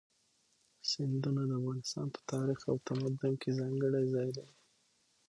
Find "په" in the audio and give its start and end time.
2.15-2.19